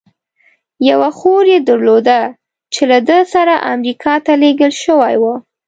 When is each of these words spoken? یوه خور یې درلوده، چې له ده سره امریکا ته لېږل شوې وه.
یوه 0.89 1.09
خور 1.17 1.43
یې 1.53 1.59
درلوده، 1.67 2.21
چې 2.73 2.81
له 2.91 2.99
ده 3.07 3.19
سره 3.33 3.53
امریکا 3.73 4.13
ته 4.25 4.33
لېږل 4.41 4.73
شوې 4.83 5.15
وه. 5.21 5.35